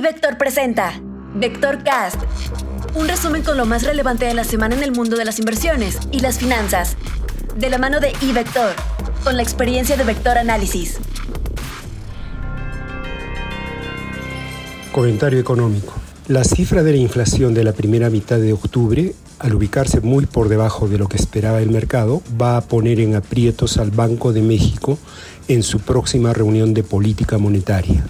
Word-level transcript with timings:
iVector 0.00 0.38
presenta 0.38 0.98
Vector 1.34 1.84
Cast, 1.84 2.16
un 2.94 3.06
resumen 3.06 3.42
con 3.42 3.58
lo 3.58 3.66
más 3.66 3.82
relevante 3.82 4.24
de 4.24 4.32
la 4.32 4.44
semana 4.44 4.74
en 4.74 4.82
el 4.82 4.92
mundo 4.92 5.14
de 5.18 5.26
las 5.26 5.38
inversiones 5.38 5.98
y 6.10 6.20
las 6.20 6.38
finanzas, 6.38 6.96
de 7.58 7.68
la 7.68 7.76
mano 7.76 8.00
de 8.00 8.10
iVector, 8.22 8.70
con 9.22 9.36
la 9.36 9.42
experiencia 9.42 9.98
de 9.98 10.04
Vector 10.04 10.38
Análisis. 10.38 10.96
Comentario 14.90 15.38
económico. 15.38 15.92
La 16.28 16.44
cifra 16.44 16.82
de 16.82 16.92
la 16.92 16.96
inflación 16.96 17.52
de 17.52 17.64
la 17.64 17.72
primera 17.72 18.08
mitad 18.08 18.38
de 18.38 18.54
octubre, 18.54 19.14
al 19.38 19.54
ubicarse 19.54 20.00
muy 20.00 20.24
por 20.24 20.48
debajo 20.48 20.88
de 20.88 20.96
lo 20.96 21.08
que 21.08 21.18
esperaba 21.18 21.60
el 21.60 21.68
mercado, 21.68 22.22
va 22.40 22.56
a 22.56 22.62
poner 22.62 23.00
en 23.00 23.16
aprietos 23.16 23.76
al 23.76 23.90
Banco 23.90 24.32
de 24.32 24.40
México 24.40 24.98
en 25.46 25.62
su 25.62 25.78
próxima 25.78 26.32
reunión 26.32 26.72
de 26.72 26.84
política 26.84 27.36
monetaria. 27.36 28.02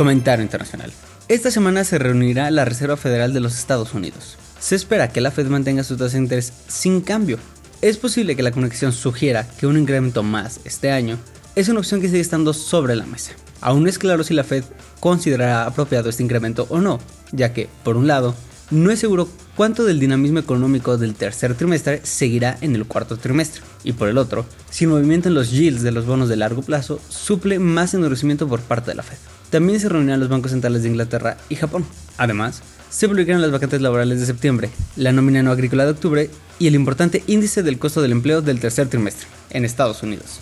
Comentario 0.00 0.42
internacional. 0.42 0.90
Esta 1.28 1.50
semana 1.50 1.84
se 1.84 1.98
reunirá 1.98 2.50
la 2.50 2.64
Reserva 2.64 2.96
Federal 2.96 3.34
de 3.34 3.40
los 3.40 3.58
Estados 3.58 3.92
Unidos. 3.92 4.38
Se 4.58 4.74
espera 4.74 5.10
que 5.10 5.20
la 5.20 5.30
Fed 5.30 5.48
mantenga 5.48 5.84
su 5.84 5.98
tasa 5.98 6.16
de 6.16 6.22
interés 6.22 6.54
sin 6.68 7.02
cambio. 7.02 7.38
Es 7.82 7.98
posible 7.98 8.34
que 8.34 8.42
la 8.42 8.50
conexión 8.50 8.92
sugiera 8.92 9.46
que 9.58 9.66
un 9.66 9.76
incremento 9.76 10.22
más 10.22 10.60
este 10.64 10.90
año 10.90 11.18
es 11.54 11.68
una 11.68 11.80
opción 11.80 12.00
que 12.00 12.06
sigue 12.06 12.20
estando 12.20 12.54
sobre 12.54 12.96
la 12.96 13.04
mesa. 13.04 13.32
Aún 13.60 13.82
no 13.82 13.90
es 13.90 13.98
claro 13.98 14.24
si 14.24 14.32
la 14.32 14.42
Fed 14.42 14.64
considerará 15.00 15.66
apropiado 15.66 16.08
este 16.08 16.22
incremento 16.22 16.66
o 16.70 16.78
no, 16.78 16.98
ya 17.32 17.52
que, 17.52 17.68
por 17.84 17.98
un 17.98 18.06
lado, 18.06 18.34
no 18.70 18.90
es 18.90 19.00
seguro 19.00 19.28
cuánto 19.56 19.84
del 19.84 19.98
dinamismo 19.98 20.38
económico 20.38 20.96
del 20.96 21.14
tercer 21.14 21.54
trimestre 21.54 22.00
seguirá 22.04 22.56
en 22.60 22.74
el 22.74 22.86
cuarto 22.86 23.16
trimestre, 23.16 23.62
y 23.84 23.92
por 23.92 24.08
el 24.08 24.18
otro, 24.18 24.46
si 24.70 24.84
el 24.84 24.90
movimiento 24.90 25.28
en 25.28 25.34
los 25.34 25.50
yields 25.50 25.82
de 25.82 25.92
los 25.92 26.06
bonos 26.06 26.28
de 26.28 26.36
largo 26.36 26.62
plazo 26.62 27.00
suple 27.08 27.58
más 27.58 27.94
endurecimiento 27.94 28.48
por 28.48 28.60
parte 28.60 28.92
de 28.92 28.96
la 28.96 29.02
Fed. 29.02 29.16
También 29.50 29.80
se 29.80 29.88
reunirán 29.88 30.20
los 30.20 30.28
bancos 30.28 30.52
centrales 30.52 30.82
de 30.82 30.88
Inglaterra 30.88 31.36
y 31.48 31.56
Japón. 31.56 31.84
Además, 32.16 32.62
se 32.90 33.08
publicarán 33.08 33.42
las 33.42 33.50
vacantes 33.50 33.80
laborales 33.80 34.20
de 34.20 34.26
septiembre, 34.26 34.70
la 34.96 35.12
nómina 35.12 35.42
no 35.42 35.50
agrícola 35.50 35.84
de 35.84 35.90
octubre 35.90 36.30
y 36.58 36.66
el 36.68 36.74
importante 36.74 37.24
índice 37.26 37.62
del 37.62 37.78
costo 37.78 38.02
del 38.02 38.12
empleo 38.12 38.42
del 38.42 38.60
tercer 38.60 38.88
trimestre 38.88 39.26
en 39.50 39.64
Estados 39.64 40.02
Unidos. 40.02 40.40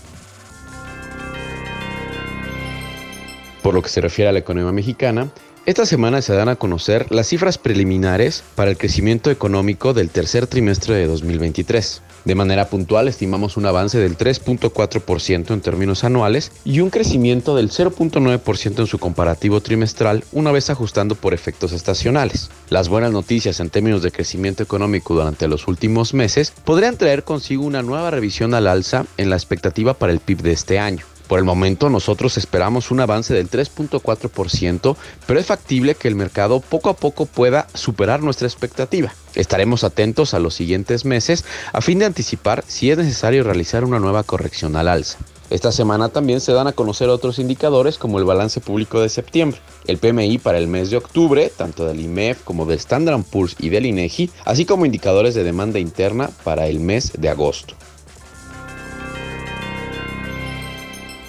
Por 3.62 3.74
lo 3.74 3.83
que 3.83 3.89
se 3.89 4.00
refiere 4.00 4.28
a 4.28 4.33
la 4.33 4.39
economía 4.39 4.72
mexicana, 4.72 5.30
esta 5.69 5.84
semana 5.84 6.22
se 6.22 6.33
dan 6.33 6.48
a 6.48 6.56
conocer 6.56 7.05
las 7.11 7.27
cifras 7.27 7.58
preliminares 7.58 8.42
para 8.55 8.70
el 8.70 8.78
crecimiento 8.78 9.30
económico 9.30 9.92
del 9.92 10.08
tercer 10.08 10.47
trimestre 10.47 10.94
de 10.94 11.06
2023. 11.06 12.00
De 12.24 12.34
manera 12.34 12.70
puntual 12.70 13.06
estimamos 13.06 13.58
un 13.58 13.66
avance 13.66 13.98
del 13.98 14.16
3.4% 14.16 15.52
en 15.52 15.61
términos 15.61 16.05
anuales 16.05 16.52
y 16.64 16.80
un 16.80 16.89
crecimiento 16.89 17.55
del 17.55 17.69
0.9% 17.69 18.78
en 18.78 18.86
su 18.86 18.98
comparativo 18.98 19.61
trimestral 19.61 20.24
una 20.33 20.52
vez 20.52 20.70
ajustando 20.70 21.16
por 21.16 21.34
efectos 21.34 21.72
estacionales. 21.72 22.48
Las 22.70 22.89
buenas 22.89 23.12
noticias 23.12 23.61
en 23.61 23.69
términos 23.69 24.02
de 24.02 24.11
crecimiento 24.11 24.62
económico 24.62 25.12
durante 25.12 25.48
los 25.48 25.69
últimos 25.69 26.14
meses 26.14 26.50
podrían 26.64 26.96
traer 26.96 27.24
consigo 27.24 27.66
una 27.66 27.83
nueva 27.83 28.11
revisión 28.11 28.55
al 28.55 28.69
alza 28.69 29.05
en 29.19 29.28
la 29.28 29.36
expectativa 29.36 29.92
para 29.92 30.14
el 30.14 30.20
PIB 30.20 30.41
de 30.41 30.52
este 30.52 30.78
año. 30.78 31.05
Por 31.28 31.38
el 31.38 31.44
momento 31.44 31.90
nosotros 31.90 32.38
esperamos 32.38 32.90
un 32.90 33.00
avance 33.00 33.34
del 33.34 33.50
3.4%, 33.50 34.96
pero 35.26 35.38
es 35.38 35.46
factible 35.46 35.94
que 35.94 36.08
el 36.08 36.14
mercado 36.14 36.60
poco 36.60 36.88
a 36.88 36.96
poco 36.96 37.26
pueda 37.26 37.68
superar 37.74 38.22
nuestra 38.22 38.48
expectativa. 38.48 39.12
Estaremos 39.34 39.84
atentos 39.84 40.32
a 40.32 40.38
los 40.38 40.54
siguientes 40.54 41.04
meses 41.04 41.44
a 41.72 41.82
fin 41.82 41.98
de 41.98 42.06
anticipar 42.06 42.64
si 42.66 42.90
es 42.90 42.96
necesario 42.96 43.44
realizar 43.44 43.84
una 43.84 44.00
nueva 44.00 44.22
corrección 44.22 44.74
al 44.74 44.88
alza. 44.88 45.18
Esta 45.50 45.72
semana 45.72 46.10
también 46.10 46.40
se 46.40 46.52
dan 46.52 46.66
a 46.66 46.72
conocer 46.72 47.08
otros 47.08 47.38
indicadores 47.38 47.96
como 47.96 48.18
el 48.18 48.24
balance 48.24 48.60
público 48.60 49.00
de 49.00 49.08
septiembre, 49.08 49.60
el 49.86 49.96
PMI 49.96 50.38
para 50.38 50.58
el 50.58 50.68
mes 50.68 50.90
de 50.90 50.98
octubre, 50.98 51.50
tanto 51.56 51.86
del 51.86 52.00
IMEF 52.00 52.42
como 52.42 52.66
del 52.66 52.78
Standard 52.78 53.22
Poor's 53.22 53.56
y 53.58 53.70
del 53.70 53.86
INEGI, 53.86 54.30
así 54.44 54.66
como 54.66 54.84
indicadores 54.84 55.34
de 55.34 55.44
demanda 55.44 55.78
interna 55.78 56.30
para 56.44 56.67
el 56.67 56.80
mes 56.80 57.12
de 57.17 57.30
agosto. 57.30 57.74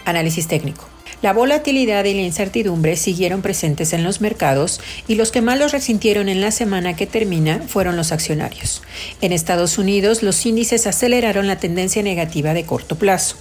Análisis 0.09 0.47
técnico. 0.47 0.87
La 1.21 1.33
volatilidad 1.33 2.05
y 2.05 2.13
la 2.13 2.21
incertidumbre 2.21 2.95
siguieron 2.95 3.41
presentes 3.41 3.91
en 3.91 4.03
los 4.03 4.21
mercados 4.21 4.79
y 5.07 5.15
los 5.15 5.31
que 5.31 5.41
más 5.41 5.59
los 5.59 5.73
resintieron 5.73 6.29
en 6.29 6.39
la 6.39 6.51
semana 6.51 6.95
que 6.95 7.07
termina 7.07 7.61
fueron 7.67 7.97
los 7.97 8.13
accionarios. 8.13 8.81
En 9.19 9.33
Estados 9.33 9.77
Unidos, 9.77 10.23
los 10.23 10.45
índices 10.45 10.87
aceleraron 10.87 11.45
la 11.45 11.57
tendencia 11.57 12.03
negativa 12.03 12.53
de 12.53 12.63
corto 12.63 12.95
plazo. 12.95 13.35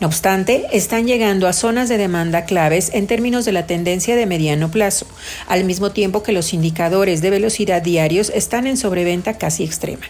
No 0.00 0.06
obstante, 0.06 0.66
están 0.72 1.06
llegando 1.06 1.46
a 1.46 1.52
zonas 1.52 1.88
de 1.88 1.98
demanda 1.98 2.44
claves 2.44 2.90
en 2.92 3.06
términos 3.06 3.44
de 3.44 3.52
la 3.52 3.66
tendencia 3.66 4.16
de 4.16 4.26
mediano 4.26 4.70
plazo, 4.70 5.06
al 5.46 5.64
mismo 5.64 5.90
tiempo 5.90 6.22
que 6.22 6.32
los 6.32 6.52
indicadores 6.52 7.22
de 7.22 7.30
velocidad 7.30 7.82
diarios 7.82 8.30
están 8.34 8.66
en 8.66 8.76
sobreventa 8.76 9.38
casi 9.38 9.64
extrema. 9.64 10.06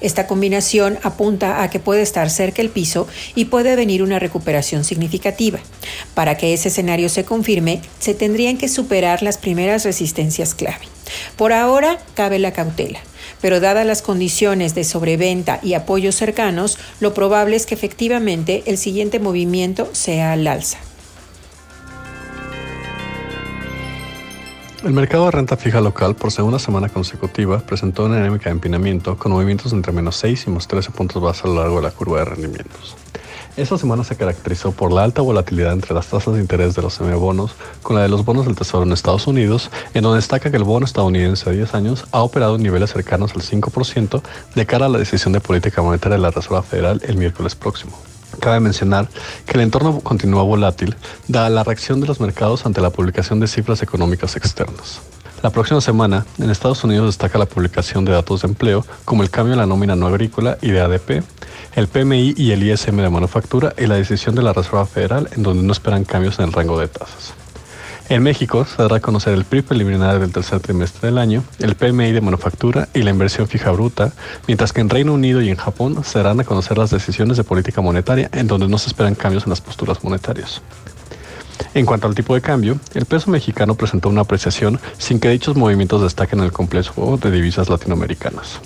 Esta 0.00 0.26
combinación 0.26 0.98
apunta 1.02 1.62
a 1.62 1.70
que 1.70 1.80
puede 1.80 2.02
estar 2.02 2.30
cerca 2.30 2.62
el 2.62 2.70
piso 2.70 3.08
y 3.34 3.46
puede 3.46 3.76
venir 3.76 4.02
una 4.02 4.18
recuperación 4.18 4.84
significativa. 4.84 5.60
Para 6.14 6.36
que 6.36 6.52
ese 6.52 6.68
escenario 6.68 7.08
se 7.08 7.24
confirme, 7.24 7.80
se 7.98 8.14
tendrían 8.14 8.58
que 8.58 8.68
superar 8.68 9.22
las 9.22 9.38
primeras 9.38 9.84
resistencias 9.84 10.54
clave. 10.54 10.86
Por 11.36 11.52
ahora, 11.52 11.98
cabe 12.14 12.38
la 12.38 12.52
cautela 12.52 13.00
pero 13.42 13.60
dadas 13.60 13.84
las 13.84 14.00
condiciones 14.00 14.74
de 14.74 14.84
sobreventa 14.84 15.60
y 15.62 15.74
apoyos 15.74 16.14
cercanos, 16.14 16.78
lo 17.00 17.12
probable 17.12 17.56
es 17.56 17.66
que 17.66 17.74
efectivamente 17.74 18.62
el 18.66 18.78
siguiente 18.78 19.18
movimiento 19.18 19.90
sea 19.92 20.32
al 20.32 20.46
alza. 20.46 20.78
El 24.84 24.92
mercado 24.92 25.26
de 25.26 25.30
renta 25.30 25.56
fija 25.56 25.80
local 25.80 26.16
por 26.16 26.32
segunda 26.32 26.58
semana 26.58 26.88
consecutiva 26.88 27.60
presentó 27.60 28.06
una 28.06 28.16
dinámica 28.16 28.46
de 28.46 28.52
empinamiento 28.52 29.16
con 29.16 29.30
movimientos 29.30 29.72
entre 29.72 29.92
menos 29.92 30.16
6 30.16 30.46
y 30.48 30.50
más 30.50 30.66
13 30.66 30.90
puntos 30.90 31.22
base 31.22 31.42
a 31.44 31.50
lo 31.50 31.60
largo 31.60 31.76
de 31.76 31.82
la 31.82 31.92
curva 31.92 32.18
de 32.18 32.24
rendimientos. 32.24 32.96
Esta 33.54 33.76
semana 33.76 34.02
se 34.02 34.16
caracterizó 34.16 34.72
por 34.72 34.90
la 34.90 35.04
alta 35.04 35.20
volatilidad 35.20 35.74
entre 35.74 35.92
las 35.92 36.06
tasas 36.06 36.32
de 36.34 36.40
interés 36.40 36.74
de 36.74 36.80
los 36.80 36.94
semibonos 36.94 37.52
con 37.82 37.96
la 37.96 38.02
de 38.02 38.08
los 38.08 38.24
bonos 38.24 38.46
del 38.46 38.56
Tesoro 38.56 38.84
en 38.84 38.92
Estados 38.92 39.26
Unidos, 39.26 39.70
en 39.92 40.04
donde 40.04 40.16
destaca 40.16 40.50
que 40.50 40.56
el 40.56 40.64
bono 40.64 40.86
estadounidense 40.86 41.50
a 41.50 41.52
10 41.52 41.74
años 41.74 42.06
ha 42.12 42.22
operado 42.22 42.56
en 42.56 42.62
niveles 42.62 42.92
cercanos 42.92 43.32
al 43.34 43.42
5% 43.42 44.22
de 44.54 44.66
cara 44.66 44.86
a 44.86 44.88
la 44.88 44.98
decisión 44.98 45.34
de 45.34 45.40
política 45.40 45.82
monetaria 45.82 46.16
de 46.16 46.22
la 46.22 46.30
Reserva 46.30 46.62
Federal 46.62 47.02
el 47.04 47.18
miércoles 47.18 47.54
próximo. 47.54 47.92
Cabe 48.40 48.58
mencionar 48.60 49.08
que 49.44 49.52
el 49.52 49.60
entorno 49.60 50.00
continúa 50.00 50.44
volátil, 50.44 50.96
dada 51.28 51.50
la 51.50 51.62
reacción 51.62 52.00
de 52.00 52.06
los 52.06 52.20
mercados 52.20 52.64
ante 52.64 52.80
la 52.80 52.88
publicación 52.88 53.38
de 53.38 53.48
cifras 53.48 53.82
económicas 53.82 54.34
externas. 54.34 55.02
La 55.42 55.50
próxima 55.50 55.80
semana, 55.80 56.24
en 56.38 56.50
Estados 56.50 56.84
Unidos 56.84 57.06
destaca 57.06 57.36
la 57.36 57.46
publicación 57.46 58.04
de 58.04 58.12
datos 58.12 58.42
de 58.42 58.48
empleo, 58.48 58.86
como 59.04 59.24
el 59.24 59.30
cambio 59.30 59.52
en 59.52 59.58
la 59.58 59.66
nómina 59.66 59.96
no 59.96 60.06
agrícola 60.06 60.56
y 60.62 60.70
de 60.70 60.80
ADP, 60.80 61.24
el 61.74 61.88
PMI 61.88 62.34
y 62.36 62.52
el 62.52 62.62
ISM 62.62 62.96
de 62.96 63.08
manufactura 63.08 63.74
y 63.78 63.86
la 63.86 63.96
decisión 63.96 64.34
de 64.34 64.42
la 64.42 64.52
Reserva 64.52 64.86
Federal, 64.86 65.28
en 65.32 65.42
donde 65.42 65.62
no 65.62 65.72
esperan 65.72 66.04
cambios 66.04 66.38
en 66.38 66.46
el 66.46 66.52
rango 66.52 66.78
de 66.78 66.88
tasas. 66.88 67.34
En 68.08 68.22
México 68.22 68.66
se 68.66 68.82
dará 68.82 68.96
a 68.96 69.00
conocer 69.00 69.32
el 69.32 69.44
PRI 69.44 69.62
preliminar 69.62 70.18
del 70.18 70.32
tercer 70.32 70.60
trimestre 70.60 71.08
del 71.08 71.18
año, 71.18 71.44
el 71.60 71.76
PMI 71.76 72.12
de 72.12 72.20
manufactura 72.20 72.88
y 72.92 73.02
la 73.02 73.10
inversión 73.10 73.48
fija 73.48 73.70
bruta, 73.70 74.12
mientras 74.46 74.72
que 74.72 74.82
en 74.82 74.90
Reino 74.90 75.14
Unido 75.14 75.40
y 75.40 75.48
en 75.48 75.56
Japón 75.56 76.02
se 76.04 76.18
darán 76.18 76.40
a 76.40 76.44
conocer 76.44 76.76
las 76.76 76.90
decisiones 76.90 77.38
de 77.38 77.44
política 77.44 77.80
monetaria 77.80 78.28
en 78.32 78.48
donde 78.48 78.68
no 78.68 78.76
se 78.76 78.88
esperan 78.88 79.14
cambios 79.14 79.44
en 79.44 79.50
las 79.50 79.62
posturas 79.62 80.04
monetarias. 80.04 80.60
En 81.74 81.86
cuanto 81.86 82.06
al 82.06 82.14
tipo 82.14 82.34
de 82.34 82.42
cambio, 82.42 82.78
el 82.92 83.06
peso 83.06 83.30
mexicano 83.30 83.76
presentó 83.76 84.10
una 84.10 84.22
apreciación 84.22 84.78
sin 84.98 85.18
que 85.18 85.30
dichos 85.30 85.56
movimientos 85.56 86.02
destaquen 86.02 86.40
en 86.40 86.46
el 86.46 86.52
complejo 86.52 87.16
de 87.16 87.30
divisas 87.30 87.70
latinoamericanas. 87.70 88.60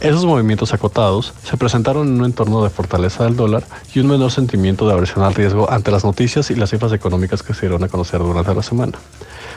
Esos 0.00 0.24
movimientos 0.24 0.72
acotados 0.72 1.34
se 1.44 1.56
presentaron 1.56 2.08
en 2.08 2.20
un 2.20 2.24
entorno 2.24 2.62
de 2.62 2.70
fortaleza 2.70 3.24
del 3.24 3.36
dólar 3.36 3.64
y 3.94 4.00
un 4.00 4.08
menor 4.08 4.30
sentimiento 4.30 4.86
de 4.86 4.92
aversión 4.92 5.24
al 5.24 5.34
riesgo 5.34 5.70
ante 5.70 5.90
las 5.90 6.04
noticias 6.04 6.50
y 6.50 6.54
las 6.54 6.70
cifras 6.70 6.92
económicas 6.92 7.42
que 7.42 7.54
se 7.54 7.62
dieron 7.62 7.84
a 7.84 7.88
conocer 7.88 8.20
durante 8.20 8.54
la 8.54 8.62
semana. 8.62 8.98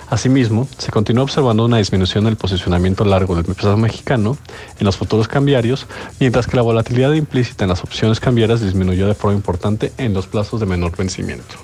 Asimismo, 0.10 0.68
se 0.77 0.92
continuó 0.92 1.24
observando 1.24 1.66
una 1.66 1.77
disminución 1.77 2.25
del 2.25 2.36
posicionamiento 2.36 3.06
largo 3.06 3.36
del 3.36 3.45
peso 3.45 3.75
mexicano 3.77 4.38
en 4.80 4.86
los 4.86 4.98
futuros 4.98 5.27
cambiarios, 5.27 5.88
mientras 6.19 6.45
que 6.45 6.56
la 6.56 6.62
volatilidad 6.62 7.13
implícita 7.13 7.66
en 7.66 7.69
las 7.69 7.83
opciones 7.83 8.19
cambiarias 8.19 8.62
disminuyó 8.62 9.07
de 9.07 9.16
forma 9.16 9.36
importante 9.36 9.92
en 9.98 10.13
los 10.13 10.27
plazos 10.27 10.60
de 10.60 10.66
menor 10.66 10.95
vencimiento. 10.95 11.56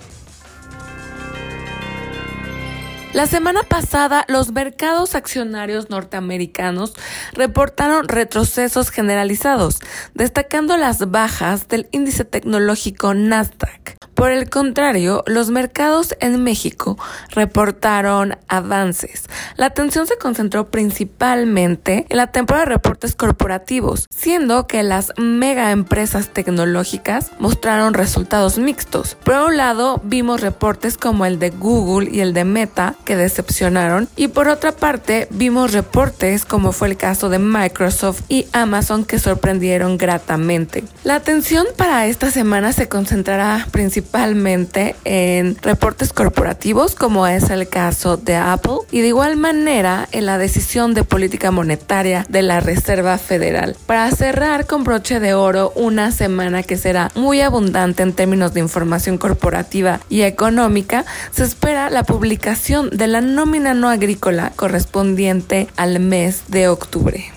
La 3.12 3.26
semana 3.26 3.64
pasada, 3.64 4.24
los 4.28 4.52
mercados 4.52 5.16
accionarios 5.16 5.90
norteamericanos 5.90 6.94
reportaron 7.34 8.08
retrocesos 8.08 8.92
generalizados, 8.92 9.80
destacando 10.14 10.78
las 10.78 11.10
bajas 11.10 11.68
del 11.68 11.88
índice 11.92 12.24
tecnológico 12.24 13.16
Nasdaq 13.16 13.99
Por 14.20 14.34
el 14.34 14.50
contrario, 14.50 15.24
los 15.28 15.50
mercados 15.50 16.14
en 16.20 16.44
México 16.44 16.98
reportaron 17.30 18.36
avances. 18.50 19.30
La 19.56 19.68
atención 19.68 20.08
se 20.08 20.18
concentró 20.18 20.70
principalmente 20.70 22.06
en 22.10 22.18
la 22.18 22.28
temporada 22.28 22.66
de 22.66 22.72
reportes 22.72 23.16
corporativos, 23.16 24.08
siendo 24.14 24.68
que 24.68 24.84
las 24.84 25.14
mega 25.16 25.72
empresas 25.72 26.34
tecnológicas 26.34 27.32
mostraron 27.40 27.94
resultados 27.94 28.58
mixtos. 28.58 29.16
Por 29.24 29.36
un 29.36 29.56
lado, 29.56 30.02
vimos 30.04 30.42
reportes 30.42 30.98
como 30.98 31.26
el 31.26 31.40
de 31.40 31.52
Google 31.52 32.10
y 32.12 32.20
el 32.20 32.34
de 32.34 32.44
Meta 32.44 32.96
que 33.06 33.16
decepcionaron 33.16 34.10
y 34.18 34.28
por 34.28 34.50
otra 34.50 34.74
parte, 34.74 35.30
vimos 35.30 35.72
reportes 35.72 36.44
como 36.44 36.74
fue 36.74 36.90
el 36.90 36.98
caso 36.98 37.30
de 37.30 37.40
Microsoft 37.40 38.24
y 38.28 38.48
Amazon 38.52 39.06
que 39.06 39.18
sorprendieron 39.18 39.98
gratamente. 39.98 40.84
La 41.06 41.16
atención 41.16 41.66
para 41.78 42.06
esta 42.08 42.32
semana 42.32 42.74
se 42.74 42.90
concentrará 42.90 43.66
principalmente 44.10 44.96
en 45.06 45.56
reportes 45.62 46.14
corporativos 46.14 46.96
como 46.96 47.28
es 47.28 47.52
el 47.52 47.70
caso 47.70 48.18
de 48.18 48.36
Apple 48.36 48.80
y 48.92 49.02
de 49.02 49.10
igual 49.10 49.38
manera 49.38 50.08
en 50.12 50.26
la 50.26 50.40
decisión 50.40 50.96
de 50.96 51.04
política 51.04 51.52
monetaria 51.52 52.26
de 52.28 52.42
la 52.42 52.60
Reserva 52.60 53.20
Federal. 53.20 53.76
Para 53.86 54.10
cerrar 54.10 54.66
con 54.66 54.84
broche 54.84 55.20
de 55.20 55.36
oro 55.36 55.72
una 55.76 56.12
semana 56.12 56.64
que 56.64 56.76
será 56.76 57.12
muy 57.14 57.42
abundante 57.42 58.02
en 58.02 58.14
términos 58.14 58.54
de 58.54 58.62
información 58.62 59.20
corporativa 59.20 60.00
y 60.10 60.24
económica, 60.24 61.06
se 61.32 61.44
espera 61.44 61.92
la 61.92 62.04
publicación 62.04 62.90
de 62.90 63.06
la 63.06 63.22
nómina 63.22 63.76
no 63.76 63.90
agrícola 63.90 64.52
correspondiente 64.56 65.68
al 65.78 66.00
mes 66.00 66.44
de 66.48 66.68
octubre. 66.68 67.32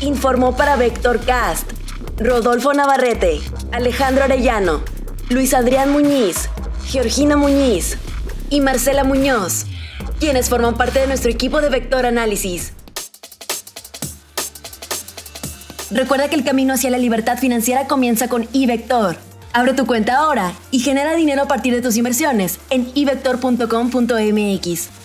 Informó 0.00 0.56
para 0.56 0.74
Vector 0.74 1.20
Cast 1.24 1.81
Rodolfo 2.24 2.72
Navarrete, 2.72 3.40
Alejandro 3.72 4.24
Arellano, 4.24 4.82
Luis 5.28 5.54
Adrián 5.54 5.90
Muñiz, 5.90 6.48
Georgina 6.86 7.36
Muñiz 7.36 7.98
y 8.48 8.60
Marcela 8.60 9.02
Muñoz, 9.02 9.66
quienes 10.20 10.48
forman 10.48 10.76
parte 10.76 11.00
de 11.00 11.06
nuestro 11.06 11.30
equipo 11.30 11.60
de 11.60 11.70
Vector 11.70 12.06
Análisis. 12.06 12.72
Recuerda 15.90 16.28
que 16.28 16.36
el 16.36 16.44
camino 16.44 16.74
hacia 16.74 16.90
la 16.90 16.98
libertad 16.98 17.38
financiera 17.38 17.86
comienza 17.86 18.28
con 18.28 18.46
iVector. 18.52 19.16
Abre 19.52 19.74
tu 19.74 19.86
cuenta 19.86 20.16
ahora 20.16 20.52
y 20.70 20.78
genera 20.78 21.16
dinero 21.16 21.42
a 21.42 21.48
partir 21.48 21.74
de 21.74 21.82
tus 21.82 21.96
inversiones 21.96 22.60
en 22.70 22.90
ivector.com.mx. 22.94 25.01